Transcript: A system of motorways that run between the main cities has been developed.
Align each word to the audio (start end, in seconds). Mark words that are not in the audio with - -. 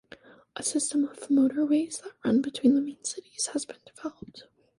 A 0.55 0.63
system 0.63 1.03
of 1.03 1.19
motorways 1.29 2.01
that 2.01 2.13
run 2.25 2.41
between 2.41 2.73
the 2.73 2.81
main 2.81 3.03
cities 3.03 3.49
has 3.53 3.65
been 3.67 3.77
developed. 3.85 4.45